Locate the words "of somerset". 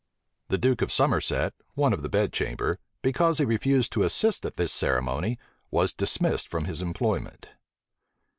0.81-1.53